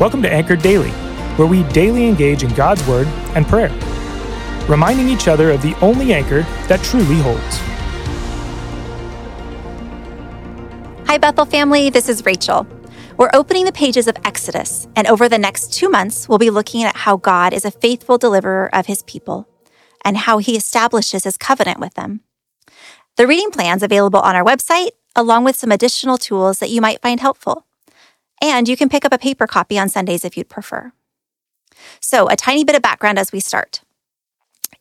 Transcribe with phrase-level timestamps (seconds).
[0.00, 0.90] Welcome to Anchored Daily,
[1.36, 3.70] where we daily engage in God's Word and prayer,
[4.68, 7.56] reminding each other of the only anchor that truly holds.
[11.06, 11.90] Hi, Bethel family.
[11.90, 12.66] This is Rachel.
[13.18, 16.82] We're opening the pages of Exodus, and over the next two months, we'll be looking
[16.82, 19.48] at how God is a faithful deliverer of his people
[20.04, 22.22] and how he establishes his covenant with them.
[23.16, 27.00] The reading plan's available on our website, along with some additional tools that you might
[27.00, 27.64] find helpful.
[28.50, 30.92] And you can pick up a paper copy on Sundays if you'd prefer.
[31.98, 33.80] So, a tiny bit of background as we start.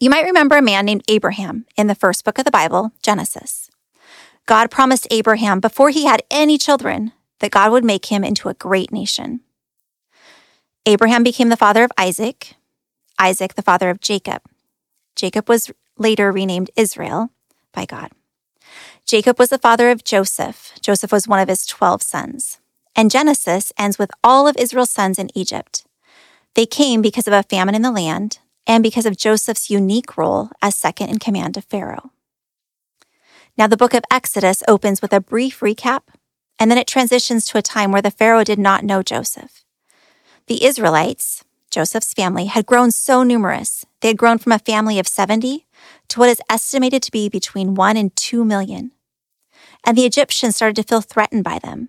[0.00, 3.70] You might remember a man named Abraham in the first book of the Bible, Genesis.
[4.46, 8.54] God promised Abraham before he had any children that God would make him into a
[8.54, 9.40] great nation.
[10.84, 12.54] Abraham became the father of Isaac,
[13.16, 14.42] Isaac the father of Jacob.
[15.14, 17.30] Jacob was later renamed Israel
[17.72, 18.10] by God.
[19.06, 20.72] Jacob was the father of Joseph.
[20.80, 22.58] Joseph was one of his 12 sons.
[22.94, 25.84] And Genesis ends with all of Israel's sons in Egypt.
[26.54, 30.50] They came because of a famine in the land and because of Joseph's unique role
[30.60, 32.12] as second in command of Pharaoh.
[33.56, 36.02] Now, the book of Exodus opens with a brief recap,
[36.58, 39.64] and then it transitions to a time where the Pharaoh did not know Joseph.
[40.46, 43.84] The Israelites, Joseph's family, had grown so numerous.
[44.00, 45.66] They had grown from a family of 70
[46.08, 48.92] to what is estimated to be between 1 and 2 million.
[49.84, 51.88] And the Egyptians started to feel threatened by them.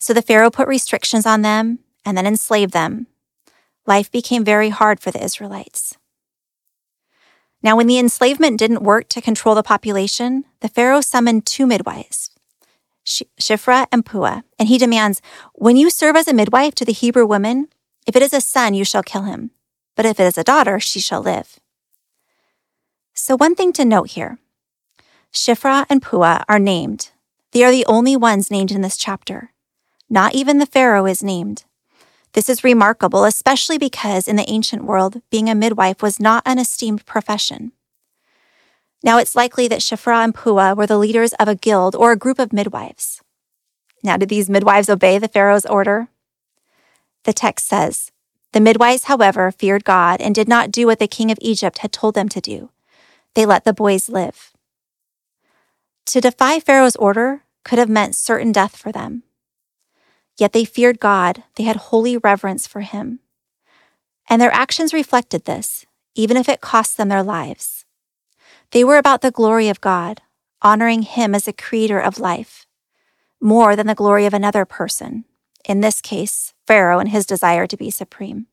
[0.00, 3.06] So the Pharaoh put restrictions on them and then enslaved them.
[3.86, 5.96] Life became very hard for the Israelites.
[7.62, 12.30] Now, when the enslavement didn't work to control the population, the Pharaoh summoned two midwives,
[13.04, 15.20] Shiphrah and Puah, and he demands,
[15.54, 17.68] When you serve as a midwife to the Hebrew woman,
[18.06, 19.50] if it is a son, you shall kill him,
[19.94, 21.60] but if it is a daughter, she shall live.
[23.12, 24.38] So, one thing to note here
[25.30, 27.10] Shiphrah and Puah are named.
[27.52, 29.49] They are the only ones named in this chapter.
[30.10, 31.64] Not even the Pharaoh is named.
[32.32, 36.58] This is remarkable, especially because in the ancient world, being a midwife was not an
[36.58, 37.72] esteemed profession.
[39.02, 42.18] Now it's likely that Shiphrah and Puah were the leaders of a guild or a
[42.18, 43.22] group of midwives.
[44.02, 46.08] Now, did these midwives obey the Pharaoh's order?
[47.24, 48.10] The text says,
[48.52, 51.92] The midwives, however, feared God and did not do what the king of Egypt had
[51.92, 52.70] told them to do.
[53.34, 54.52] They let the boys live.
[56.06, 59.22] To defy Pharaoh's order could have meant certain death for them.
[60.40, 63.20] Yet they feared God, they had holy reverence for him.
[64.26, 65.84] And their actions reflected this,
[66.14, 67.84] even if it cost them their lives.
[68.70, 70.22] They were about the glory of God,
[70.62, 72.66] honoring him as a creator of life,
[73.38, 75.26] more than the glory of another person,
[75.68, 78.46] in this case, Pharaoh and his desire to be supreme.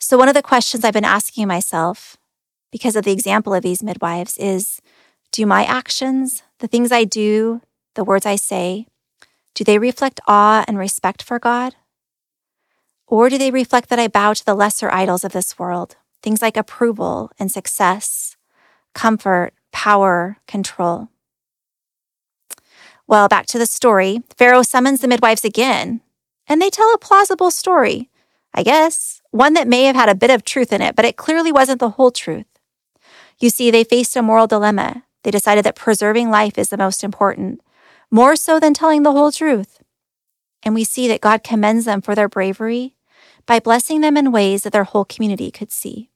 [0.00, 2.16] So, one of the questions I've been asking myself,
[2.72, 4.82] because of the example of these midwives, is
[5.30, 7.60] do my actions, the things I do,
[7.94, 8.88] the words I say,
[9.54, 11.74] do they reflect awe and respect for God?
[13.06, 16.40] Or do they reflect that I bow to the lesser idols of this world, things
[16.40, 18.36] like approval and success,
[18.94, 21.08] comfort, power, control?
[23.06, 24.22] Well, back to the story.
[24.36, 26.00] Pharaoh summons the midwives again,
[26.46, 28.08] and they tell a plausible story,
[28.54, 31.16] I guess, one that may have had a bit of truth in it, but it
[31.16, 32.46] clearly wasn't the whole truth.
[33.40, 35.02] You see, they faced a moral dilemma.
[35.24, 37.60] They decided that preserving life is the most important,
[38.10, 39.82] more so than telling the whole truth.
[40.62, 42.96] And we see that God commends them for their bravery
[43.46, 46.10] by blessing them in ways that their whole community could see.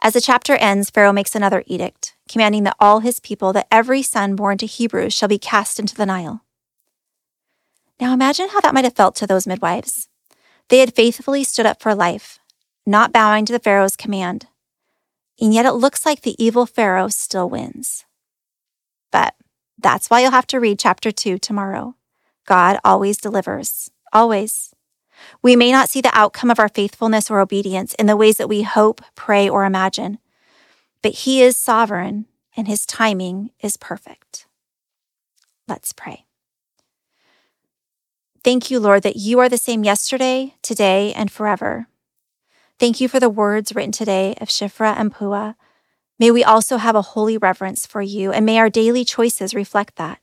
[0.00, 4.02] As the chapter ends, Pharaoh makes another edict, commanding that all his people, that every
[4.02, 6.44] son born to Hebrews shall be cast into the Nile.
[8.00, 10.08] Now imagine how that might have felt to those midwives.
[10.68, 12.38] They had faithfully stood up for life,
[12.86, 14.46] not bowing to the Pharaoh's command.
[15.40, 18.04] And yet it looks like the evil Pharaoh still wins.
[19.10, 19.34] But
[19.78, 21.94] that's why you'll have to read chapter 2 tomorrow.
[22.46, 24.74] God always delivers, always.
[25.42, 28.48] We may not see the outcome of our faithfulness or obedience in the ways that
[28.48, 30.18] we hope, pray, or imagine,
[31.02, 34.46] but He is sovereign and His timing is perfect.
[35.66, 36.24] Let's pray.
[38.42, 41.86] Thank you, Lord, that you are the same yesterday, today, and forever.
[42.78, 45.54] Thank you for the words written today of Shiphrah and Puah
[46.18, 49.96] May we also have a holy reverence for you, and may our daily choices reflect
[49.96, 50.20] that.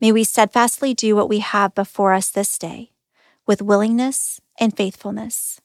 [0.00, 2.90] May we steadfastly do what we have before us this day
[3.46, 5.60] with willingness and faithfulness.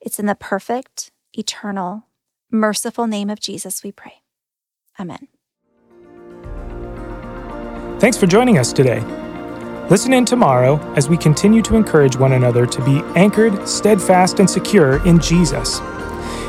[0.00, 2.06] It's in the perfect, eternal,
[2.50, 4.22] merciful name of Jesus we pray.
[4.98, 5.28] Amen.
[7.98, 9.00] Thanks for joining us today.
[9.90, 14.48] Listen in tomorrow as we continue to encourage one another to be anchored, steadfast, and
[14.48, 15.80] secure in Jesus.